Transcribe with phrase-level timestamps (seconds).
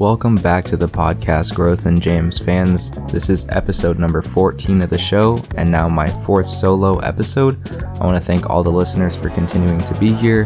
[0.00, 2.90] Welcome back to the podcast Growth and Jams fans.
[3.12, 7.58] This is episode number 14 of the show, and now my fourth solo episode.
[8.00, 10.44] I want to thank all the listeners for continuing to be here,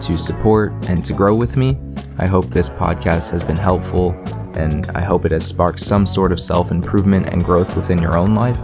[0.00, 1.76] to support, and to grow with me.
[2.16, 4.12] I hope this podcast has been helpful,
[4.54, 8.16] and I hope it has sparked some sort of self improvement and growth within your
[8.16, 8.58] own life.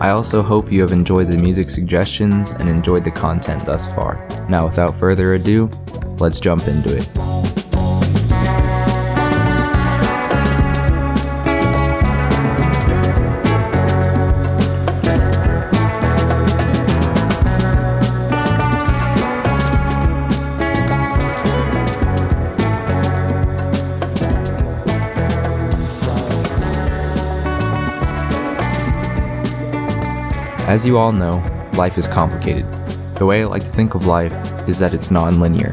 [0.00, 4.26] I also hope you have enjoyed the music suggestions and enjoyed the content thus far.
[4.48, 5.70] Now, without further ado,
[6.18, 7.33] let's jump into it.
[30.74, 31.40] As you all know,
[31.74, 32.66] life is complicated.
[33.14, 34.32] The way I like to think of life
[34.68, 35.70] is that it's non linear.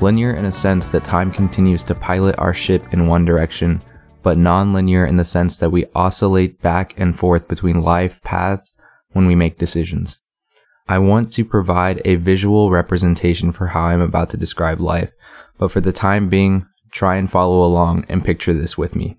[0.00, 3.82] In a sense that time continues to pilot our ship in one direction,
[4.22, 8.72] but non linear in the sense that we oscillate back and forth between life paths
[9.10, 10.20] when we make decisions.
[10.86, 15.14] I want to provide a visual representation for how I'm about to describe life,
[15.58, 19.18] but for the time being, try and follow along and picture this with me.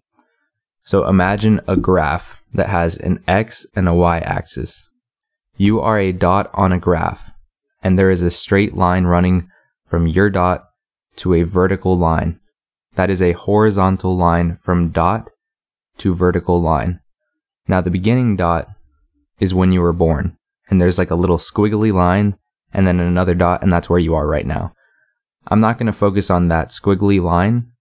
[0.86, 4.89] So imagine a graph that has an x and a y axis.
[5.62, 7.32] You are a dot on a graph,
[7.84, 9.50] and there is a straight line running
[9.86, 10.64] from your dot
[11.18, 12.40] to a vertical line.
[12.96, 15.32] That is a horizontal line from dot
[15.98, 17.02] to vertical line.
[17.68, 18.70] Now, the beginning dot
[19.42, 20.38] is when you were born,
[20.70, 22.38] and there's like a little squiggly line
[22.72, 24.72] and then another dot, and that's where you are right now.
[25.48, 27.74] I'm not going to focus on that squiggly line,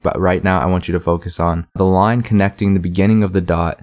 [0.00, 3.34] but right now I want you to focus on the line connecting the beginning of
[3.34, 3.82] the dot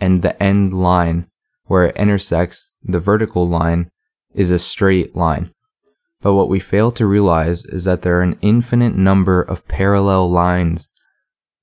[0.00, 1.26] and the end line
[1.70, 3.88] where it intersects the vertical line
[4.34, 5.52] is a straight line.
[6.20, 10.28] But what we fail to realize is that there are an infinite number of parallel
[10.28, 10.90] lines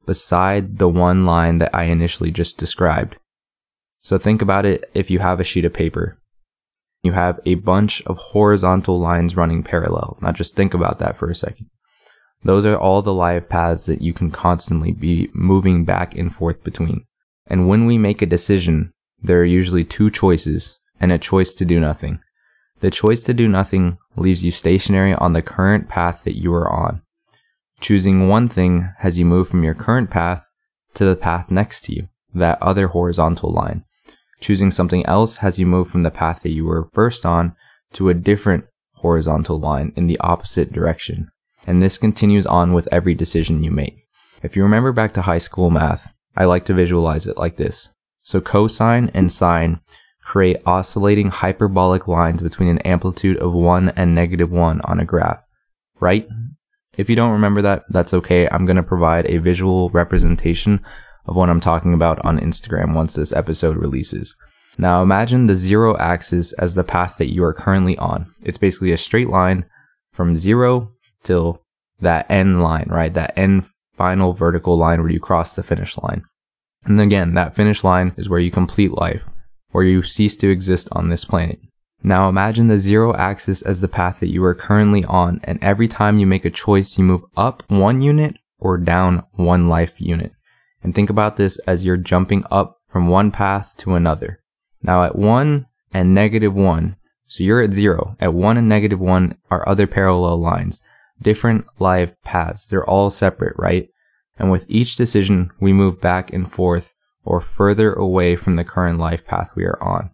[0.06, 3.18] beside the one line that I initially just described.
[4.02, 6.18] So think about it if you have a sheet of paper.
[7.04, 10.18] You have a bunch of horizontal lines running parallel.
[10.22, 11.70] Now just think about that for a second.
[12.46, 16.64] Those are all the live paths that you can constantly be moving back and forth
[16.64, 17.04] between.
[17.46, 21.66] And when we make a decision, there are usually two choices and a choice to
[21.66, 22.20] do nothing.
[22.80, 26.72] The choice to do nothing leaves you stationary on the current path that you are
[26.72, 27.02] on.
[27.80, 30.48] Choosing one thing has you move from your current path
[30.96, 33.84] to the path next to you, that other horizontal line.
[34.40, 37.56] Choosing something else has you move from the path that you were first on
[37.94, 41.30] to a different horizontal line in the opposite direction.
[41.66, 44.08] And this continues on with every decision you make.
[44.44, 47.90] If you remember back to high school math, I like to visualize it like this.
[48.28, 49.80] So cosine and sine
[50.22, 55.48] create oscillating hyperbolic lines between an amplitude of 1 and negative 1 on a graph,
[56.02, 56.28] right?
[56.28, 56.48] Mm-hmm.
[56.98, 58.46] If you don't remember that, that's okay.
[58.50, 60.84] I'm going to provide a visual representation
[61.26, 64.36] of what I'm talking about on Instagram once this episode releases.
[64.78, 68.36] Now imagine the zero axis as the path that you are currently on.
[68.44, 69.64] It's basically a straight line
[70.12, 70.92] from zero
[71.24, 71.64] till
[72.02, 73.14] that end line, right?
[73.14, 76.26] That end final vertical line where you cross the finish line.
[76.88, 79.30] And again, that finish line is where you complete life,
[79.72, 81.60] where you cease to exist on this planet.
[82.02, 85.88] Now imagine the zero axis as the path that you are currently on, and every
[85.88, 90.32] time you make a choice, you move up one unit or down one life unit.
[90.82, 94.42] And think about this as you're jumping up from one path to another.
[94.82, 98.16] Now at one and negative one, so you're at zero.
[98.22, 100.80] At one and negative one are other parallel lines,
[101.22, 102.66] different life paths.
[102.66, 103.90] They're all separate, right?
[104.40, 106.94] And with each decision, we move back and forth
[107.24, 110.12] or further away from the current life path we are on.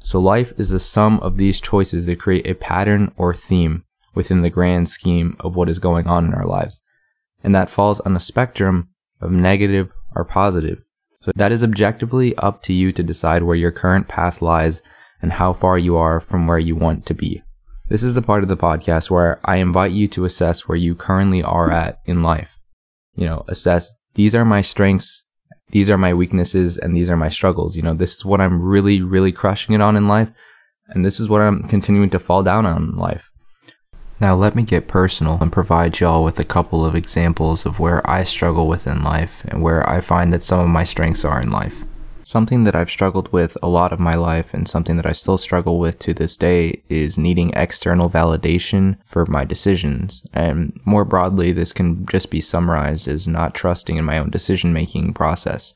[0.00, 3.84] So life is the sum of these choices that create a pattern or theme
[4.14, 6.80] within the grand scheme of what is going on in our lives.
[7.42, 8.90] And that falls on a spectrum
[9.20, 10.82] of negative or positive.
[11.20, 14.82] So that is objectively up to you to decide where your current path lies
[15.20, 17.42] and how far you are from where you want to be.
[17.88, 20.94] This is the part of the podcast where I invite you to assess where you
[20.94, 22.60] currently are at in life
[23.16, 25.24] you know, assess these are my strengths,
[25.70, 27.76] these are my weaknesses, and these are my struggles.
[27.76, 30.32] You know, this is what I'm really, really crushing it on in life,
[30.88, 33.30] and this is what I'm continuing to fall down on in life.
[34.18, 38.08] Now, let me get personal and provide y'all with a couple of examples of where
[38.08, 41.50] I struggle within life and where I find that some of my strengths are in
[41.50, 41.84] life.
[42.26, 45.38] Something that I've struggled with a lot of my life and something that I still
[45.38, 50.26] struggle with to this day is needing external validation for my decisions.
[50.32, 54.72] And more broadly, this can just be summarized as not trusting in my own decision
[54.72, 55.72] making process.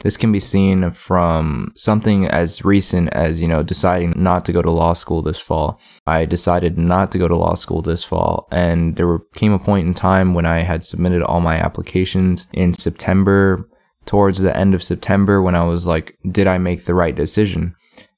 [0.00, 4.60] This can be seen from something as recent as, you know, deciding not to go
[4.60, 5.80] to law school this fall.
[6.06, 8.46] I decided not to go to law school this fall.
[8.50, 12.74] And there came a point in time when I had submitted all my applications in
[12.74, 13.66] September,
[14.06, 17.74] towards the end of September, when I was like, did I make the right decision?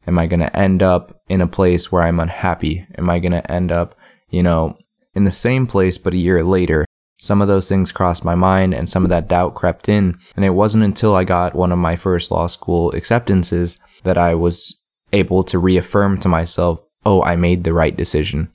[0.06, 2.86] Am I going to end up in a place where I'm unhappy?
[2.96, 3.96] Am I going to end up,
[4.30, 4.78] you know,
[5.14, 6.84] in the same place, but a year later?
[7.18, 10.18] Some of those things crossed my mind and some of that doubt crept in.
[10.36, 14.34] And it wasn't until I got one of my first law school acceptances that I
[14.34, 14.78] was
[15.12, 18.52] able to reaffirm to myself, oh, I made the right decision.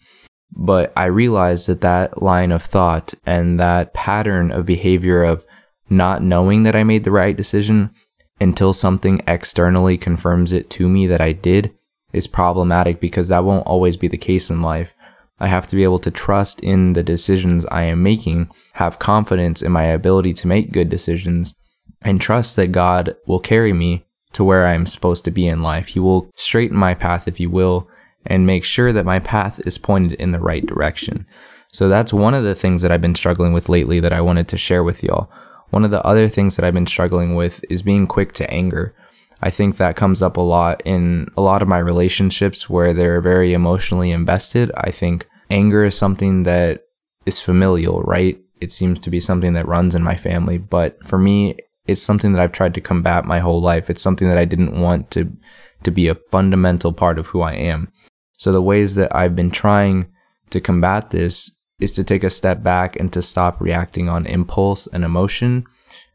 [0.54, 5.46] But I realized that that line of thought and that pattern of behavior of
[5.92, 7.92] not knowing that I made the right decision
[8.40, 11.76] until something externally confirms it to me that I did
[12.14, 14.96] is problematic because that won't always be the case in life.
[15.40, 19.62] I have to be able to trust in the decisions I am making, have confidence
[19.62, 21.56] in my ability to make good decisions,
[22.02, 25.62] and trust that God will carry me to where I am supposed to be in
[25.62, 25.88] life.
[25.88, 27.88] He will straighten my path, if you will,
[28.26, 31.26] and make sure that my path is pointed in the right direction.
[31.74, 34.48] So that's one of the things that I've been struggling with lately that I wanted
[34.50, 35.30] to share with y'all.
[35.72, 38.94] One of the other things that I've been struggling with is being quick to anger.
[39.42, 43.22] I think that comes up a lot in a lot of my relationships where they're
[43.22, 44.72] very emotionally invested.
[44.78, 46.84] I think anger is something that
[47.26, 48.40] is familial, right?
[48.60, 50.58] It seems to be something that runs in my family.
[50.58, 51.58] But for me,
[51.88, 53.90] it's something that I've tried to combat my whole life.
[53.90, 55.36] It's something that I didn't want to,
[55.84, 57.92] to be a fundamental part of who I am.
[58.38, 60.08] So the ways that I've been trying
[60.52, 64.88] to combat this is to take a step back and to stop reacting on impulse
[64.88, 65.66] and emotion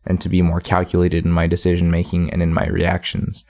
[0.07, 3.45] and to be more calculated in my decision making and in my reactions.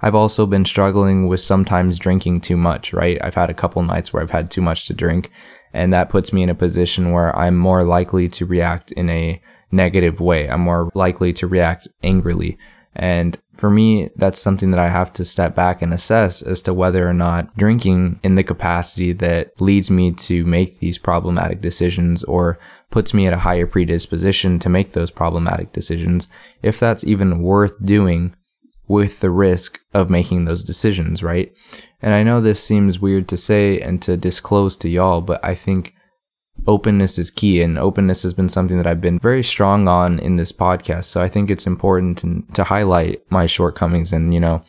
[0.00, 3.18] I've also been struggling with sometimes drinking too much, right?
[3.24, 5.30] I've had a couple nights where I've had too much to drink,
[5.72, 9.40] and that puts me in a position where I'm more likely to react in a
[9.72, 10.48] negative way.
[10.48, 12.58] I'm more likely to react angrily.
[12.96, 16.74] And for me, that's something that I have to step back and assess as to
[16.74, 22.24] whether or not drinking in the capacity that leads me to make these problematic decisions
[22.24, 22.58] or
[22.90, 26.28] puts me at a higher predisposition to make those problematic decisions,
[26.62, 28.34] if that's even worth doing
[28.88, 31.52] with the risk of making those decisions, right?
[32.00, 35.54] And I know this seems weird to say and to disclose to y'all, but I
[35.54, 35.94] think
[36.66, 40.36] openness is key and openness has been something that I've been very strong on in
[40.36, 41.04] this podcast.
[41.04, 44.64] So I think it's important to, to highlight my shortcomings and, you know,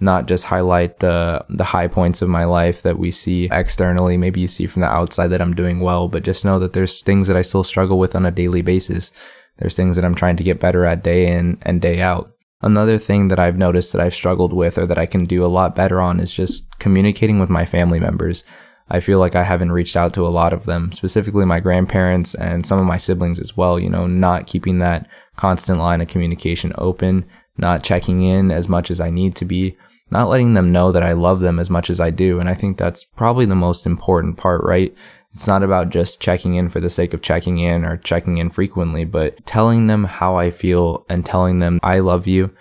[0.00, 4.16] not just highlight the the high points of my life that we see externally.
[4.16, 7.00] Maybe you see from the outside that I'm doing well, but just know that there's
[7.00, 9.12] things that I still struggle with on a daily basis.
[9.58, 12.32] There's things that I'm trying to get better at day in and day out.
[12.60, 15.48] Another thing that I've noticed that I've struggled with or that I can do a
[15.48, 18.42] lot better on is just communicating with my family members.
[18.88, 22.34] I feel like I haven't reached out to a lot of them, specifically my grandparents
[22.34, 26.08] and some of my siblings as well, you know, not keeping that constant line of
[26.08, 27.24] communication open,
[27.56, 29.76] not checking in as much as I need to be,
[30.10, 32.40] not letting them know that I love them as much as I do.
[32.40, 34.94] And I think that's probably the most important part, right?
[35.32, 38.50] It's not about just checking in for the sake of checking in or checking in
[38.50, 42.54] frequently, but telling them how I feel and telling them I love you.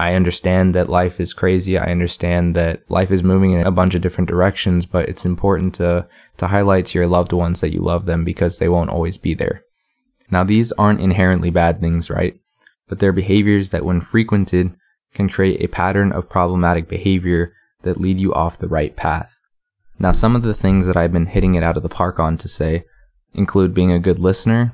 [0.00, 1.76] I understand that life is crazy.
[1.76, 5.74] I understand that life is moving in a bunch of different directions, but it's important
[5.74, 6.08] to,
[6.38, 9.34] to highlight to your loved ones that you love them because they won't always be
[9.34, 9.62] there.
[10.30, 12.40] Now, these aren't inherently bad things, right?
[12.88, 14.74] But they're behaviors that when frequented
[15.12, 17.52] can create a pattern of problematic behavior
[17.82, 19.36] that lead you off the right path.
[19.98, 22.38] Now, some of the things that I've been hitting it out of the park on
[22.38, 22.84] to say
[23.34, 24.72] include being a good listener,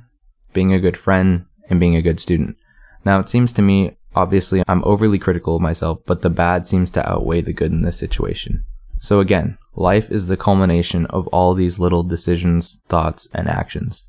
[0.52, 2.56] being a good friend, and being a good student.
[3.05, 6.90] Now, it seems to me, obviously, I'm overly critical of myself, but the bad seems
[6.92, 8.64] to outweigh the good in this situation.
[8.99, 14.06] So again, life is the culmination of all these little decisions, thoughts, and actions.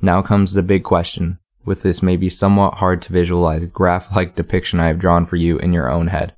[0.00, 4.86] Now comes the big question, with this maybe somewhat hard to visualize graph-like depiction I
[4.86, 6.34] have drawn for you in your own head.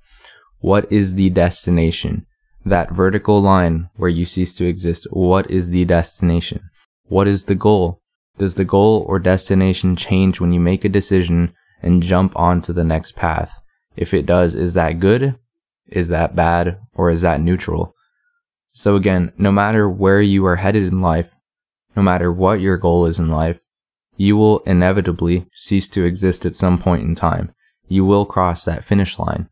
[0.60, 2.26] What is the destination?
[2.64, 6.62] That vertical line where you cease to exist, what is the destination?
[7.04, 8.00] What is the goal?
[8.38, 11.52] Does the goal or destination change when you make a decision
[11.82, 13.60] and jump onto the next path?
[13.96, 15.36] If it does, is that good?
[15.88, 16.78] Is that bad?
[16.94, 17.94] Or is that neutral?
[18.72, 21.34] So again, no matter where you are headed in life,
[21.96, 23.60] no matter what your goal is in life,
[24.16, 27.52] you will inevitably cease to exist at some point in time.
[27.88, 29.48] You will cross that finish line.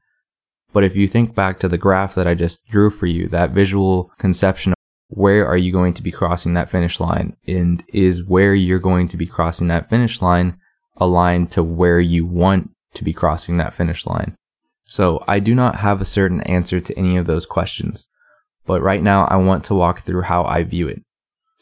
[0.73, 3.51] But if you think back to the graph that I just drew for you, that
[3.51, 4.77] visual conception of
[5.09, 9.09] where are you going to be crossing that finish line and is where you're going
[9.09, 10.59] to be crossing that finish line
[10.99, 14.37] aligned to where you want to be crossing that finish line.
[14.87, 18.09] So I do not have a certain answer to any of those questions,
[18.67, 21.02] but right now I want to walk through how I view it.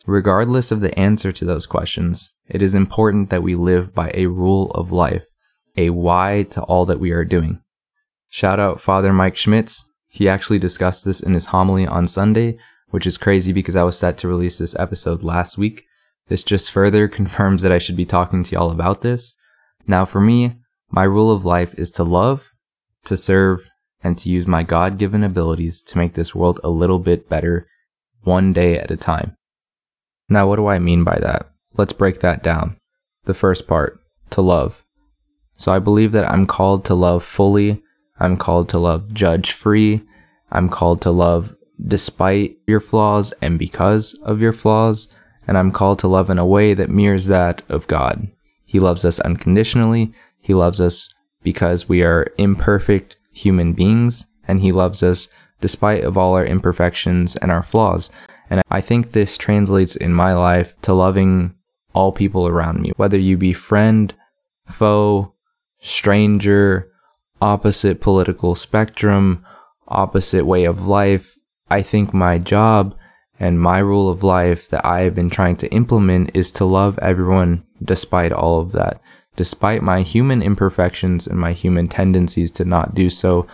[0.07, 4.27] Regardless of the answer to those questions, it is important that we live by a
[4.27, 5.27] rule of life
[5.77, 7.61] a why to all that we are doing.
[8.29, 9.91] Shout out Father Mike Schmitz.
[10.09, 13.99] He actually discussed this in his homily on Sunday, which is crazy because I was
[13.99, 15.85] set to release this episode last week.
[16.29, 19.35] This just further confirms that I should be talking to y'all about this.
[19.87, 20.57] Now, for me,
[20.91, 22.53] my rule of life is to love,
[23.05, 23.71] to serve,
[24.03, 27.67] and to use my God given abilities to make this world a little bit better,
[28.23, 29.37] one day at a time.
[30.29, 31.51] Now, what do I mean by that?
[31.77, 32.77] Let's break that down.
[33.25, 34.85] The first part, to love.
[35.59, 37.83] So I believe that I'm called to love fully.
[38.19, 40.03] I'm called to love judge free.
[40.51, 41.55] I'm called to love
[41.85, 45.09] despite your flaws and because of your flaws.
[45.47, 48.29] And I'm called to love in a way that mirrors that of God.
[48.65, 50.13] He loves us unconditionally.
[50.41, 51.09] He loves us
[51.43, 55.29] because we are imperfect human beings and he loves us
[55.61, 58.11] despite of all our imperfections and our flaws.
[58.51, 61.55] And I think this translates in my life to loving
[61.95, 64.15] all people around me, whether you be friend,
[64.67, 65.33] foe,
[65.81, 66.91] stranger,
[67.41, 69.45] opposite political spectrum,
[69.89, 71.39] opposite way of life.
[71.71, 72.97] I think my job
[73.39, 76.99] and my rule of life that I have been trying to implement is to love
[77.01, 79.01] everyone despite all of that.
[79.37, 83.47] Despite my human imperfections and my human tendencies to not do so,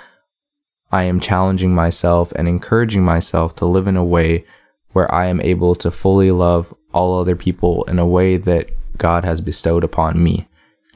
[0.93, 4.45] I am challenging myself and encouraging myself to live in a way
[4.93, 9.25] where I am able to fully love all other people in a way that God
[9.25, 10.49] has bestowed upon me,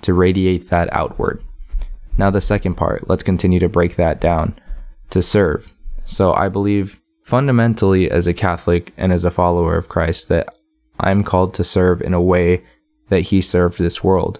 [0.02, 1.42] to radiate that outward.
[2.18, 4.54] Now, the second part, let's continue to break that down
[5.10, 5.72] to serve.
[6.04, 10.48] So, I believe fundamentally as a Catholic and as a follower of Christ that
[11.00, 12.64] I'm called to serve in a way
[13.08, 14.38] that He served this world.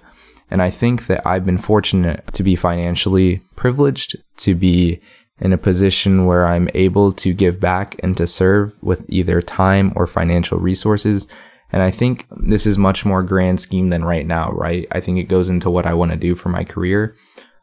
[0.52, 5.00] And I think that I've been fortunate to be financially privileged, to be
[5.40, 9.92] in a position where I'm able to give back and to serve with either time
[9.96, 11.26] or financial resources.
[11.72, 14.86] And I think this is much more grand scheme than right now, right?
[14.92, 17.16] I think it goes into what I want to do for my career.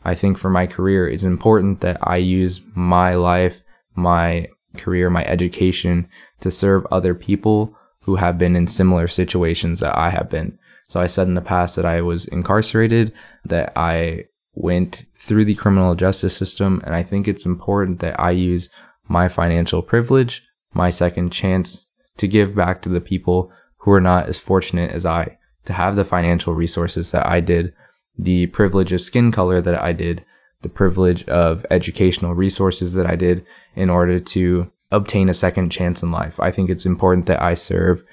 [0.04, 3.64] I think for my career, it's important that I use my life,
[3.96, 6.08] my career, my education
[6.42, 10.58] to serve other people who have been in similar situations that I have been.
[10.88, 13.14] So I said in the past that I was incarcerated,
[13.46, 16.82] that I went through the criminal justice system.
[16.86, 18.70] And I think it's important that I use
[19.08, 21.88] my financial privilege, my second chance
[22.18, 25.96] to give back to the people who are not as fortunate as I to have
[25.96, 27.74] the financial resources that I did,
[28.18, 30.26] the privilege of skin color that I did,
[30.64, 36.02] the privilege of educational resources that I did in order to obtain a second chance
[36.02, 36.40] in life.
[36.40, 38.04] I think it's important that I serve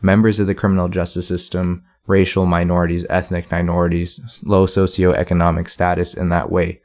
[0.00, 6.50] members of the criminal justice system racial minorities, ethnic minorities, low socioeconomic status in that
[6.50, 6.80] way.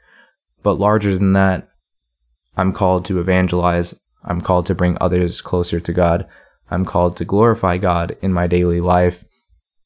[0.64, 1.70] But larger than that,
[2.56, 4.00] I'm called to evangelize.
[4.24, 6.28] I'm called to bring others closer to God.
[6.70, 9.26] I'm called to glorify God in my daily life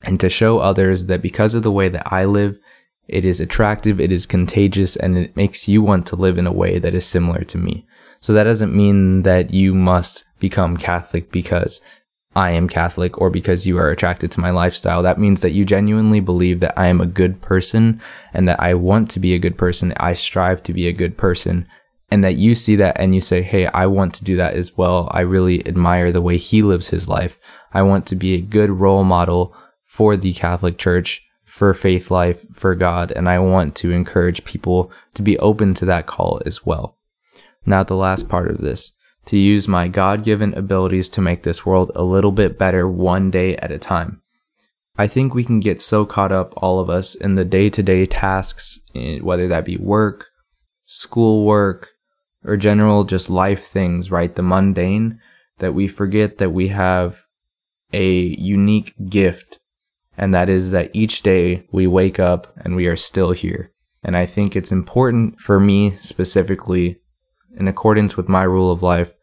[0.01, 2.59] and to show others that because of the way that I live,
[3.07, 6.53] it is attractive, it is contagious, and it makes you want to live in a
[6.53, 7.85] way that is similar to me.
[8.19, 11.81] So that doesn't mean that you must become Catholic because
[12.35, 15.03] I am Catholic or because you are attracted to my lifestyle.
[15.03, 18.01] That means that you genuinely believe that I am a good person
[18.33, 19.93] and that I want to be a good person.
[19.97, 21.67] I strive to be a good person
[22.09, 24.77] and that you see that and you say, Hey, I want to do that as
[24.77, 25.09] well.
[25.11, 27.39] I really admire the way he lives his life.
[27.73, 32.45] I want to be a good role model for the Catholic Church, for faith life,
[32.51, 33.11] for God.
[33.11, 36.97] And I want to encourage people to be open to that call as well.
[37.65, 38.91] Now, the last part of this
[39.25, 43.31] to use my God given abilities to make this world a little bit better one
[43.31, 44.21] day at a time.
[44.97, 47.81] I think we can get so caught up, all of us, in the day to
[47.81, 50.27] day tasks, eh, whether that be work,
[50.85, 51.89] schoolwork,
[52.43, 54.35] or general just life things, right?
[54.35, 55.19] The mundane,
[55.59, 57.25] that we forget that we have
[57.91, 59.59] a unique gift.
[60.17, 63.71] And that is that each day we wake up and we are still here.
[64.03, 66.99] And I think it's important for me specifically
[67.57, 69.15] in accordance with my rule of life,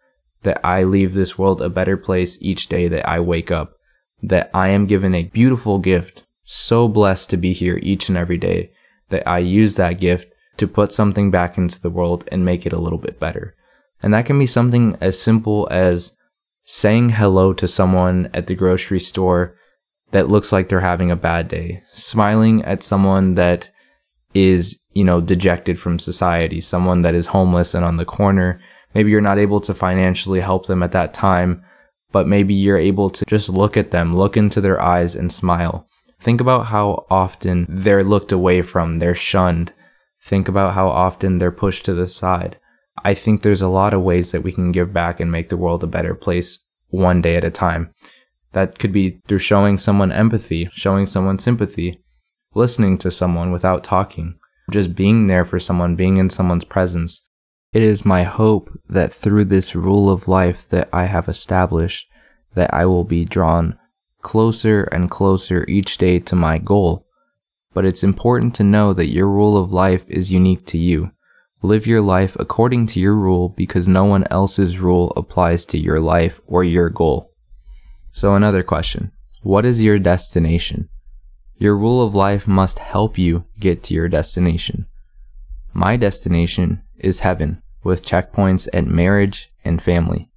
[0.42, 3.74] that I leave this world a better place each day that I wake up,
[4.22, 8.38] that I am given a beautiful gift, so blessed to be here each and every
[8.38, 8.72] day,
[9.10, 12.72] that I use that gift to put something back into the world and make it
[12.72, 13.54] a little bit better.
[14.02, 16.12] And that can be something as simple as
[16.64, 19.56] saying hello to someone at the grocery store
[20.12, 23.70] that looks like they're having a bad day, smiling at someone that
[24.34, 28.60] is you know, dejected from society, someone that is homeless and on the corner.
[28.94, 31.64] Maybe you're not able to financially help them at that time,
[32.10, 35.88] but maybe you're able to just look at them, look into their eyes and smile.
[36.20, 39.72] Think about how often they're looked away from, they're shunned.
[40.22, 42.58] Think about how often they're pushed to the side.
[43.02, 45.56] I think there's a lot of ways that we can give back and make the
[45.56, 47.94] world a better place one day at a time.
[48.52, 52.02] That could be through showing someone empathy, showing someone sympathy,
[52.54, 54.38] listening to someone without talking,
[54.70, 57.28] just being there for someone, being in someone's presence.
[57.72, 62.08] It is my hope that through this rule of life that I have established,
[62.54, 63.78] that I will be drawn
[64.22, 67.06] closer and closer each day to my goal.
[67.72, 71.12] But it's important to know that your rule of life is unique to you.
[71.62, 76.00] Live your life according to your rule because no one else's rule applies to your
[76.00, 77.29] life or your goal.
[78.12, 79.12] So another question.
[79.42, 80.88] What is your destination?
[81.56, 84.86] Your rule of life must help you get to your destination.
[85.72, 90.28] My destination is heaven with checkpoints at marriage and family.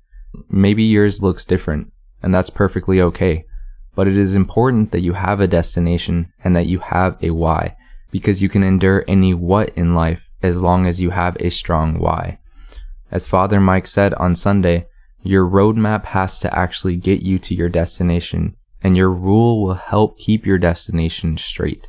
[0.49, 3.45] Maybe yours looks different and that's perfectly okay.
[3.95, 7.75] But it is important that you have a destination and that you have a why
[8.11, 11.99] because you can endure any what in life as long as you have a strong
[11.99, 12.39] why.
[13.11, 14.87] As Father Mike said on Sunday,
[15.23, 20.19] your roadmap has to actually get you to your destination and your rule will help
[20.19, 21.87] keep your destination straight.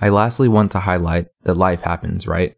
[0.00, 2.56] I lastly want to highlight that life happens, right?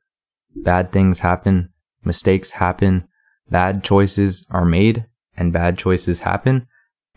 [0.57, 1.69] Bad things happen,
[2.03, 3.07] mistakes happen,
[3.51, 6.67] bad choices are made, and bad choices happen,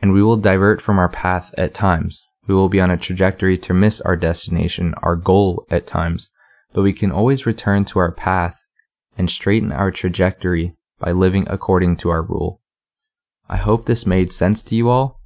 [0.02, 2.28] and we will divert from our path at times.
[2.48, 6.30] We will be on a trajectory to miss our destination, our goal at times,
[6.74, 8.60] but we can always return to our path
[9.18, 12.61] and straighten our trajectory by living according to our rule.
[13.52, 15.20] I hope this made sense to you all.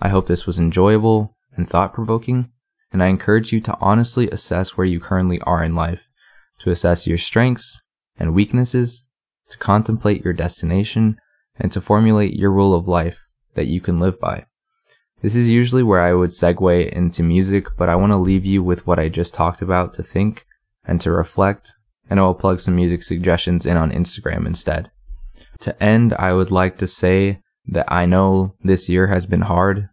[0.00, 2.50] I hope this was enjoyable and thought provoking,
[2.92, 6.08] and I encourage you to honestly assess where you currently are in life,
[6.58, 7.80] to assess your strengths
[8.18, 9.06] and weaknesses,
[9.50, 11.18] to contemplate your destination,
[11.54, 14.46] and to formulate your rule of life that you can live by.
[15.22, 18.60] This is usually where I would segue into music, but I want to leave you
[18.60, 20.46] with what I just talked about to think
[20.84, 21.74] and to reflect,
[22.10, 24.90] and I will plug some music suggestions in on Instagram instead.
[25.60, 29.88] To end, I would like to say that I know this year has been hard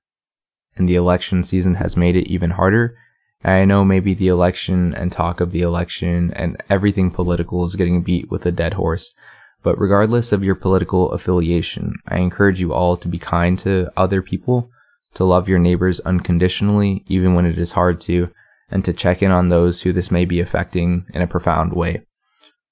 [0.75, 2.97] and the election season has made it even harder.
[3.43, 8.01] I know maybe the election and talk of the election and everything political is getting
[8.01, 9.13] beat with a dead horse.
[9.61, 14.21] But regardless of your political affiliation, I encourage you all to be kind to other
[14.21, 14.69] people,
[15.15, 18.29] to love your neighbors unconditionally, even when it is hard to,
[18.69, 22.01] and to check in on those who this may be affecting in a profound way.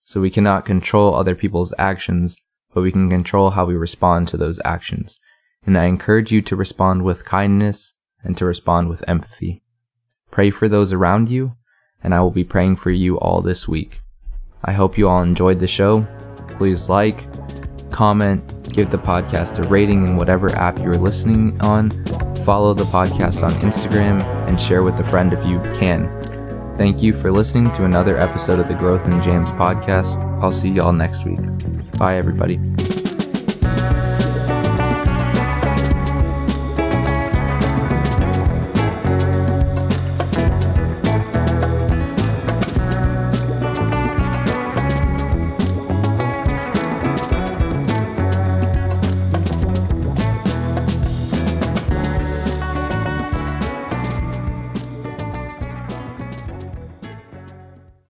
[0.05, 2.35] So we cannot control other people's actions,
[2.73, 5.19] but we can control how we respond to those actions.
[5.65, 9.63] And I encourage you to respond with kindness and to respond with empathy.
[10.31, 11.53] Pray for those around you,
[12.03, 14.01] and I will be praying for you all this week.
[14.63, 16.07] I hope you all enjoyed the show
[16.53, 17.25] please like,
[17.91, 21.89] comment, give the podcast a rating in whatever app you're listening on,
[22.45, 26.32] follow the podcast on Instagram, and share with a friend if you can.
[26.77, 30.17] Thank you for listening to another episode of the Growth in Jams podcast.
[30.41, 31.39] I'll see y'all next week.
[31.97, 32.59] Bye, everybody.